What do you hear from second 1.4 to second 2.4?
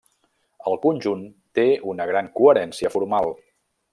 té una gran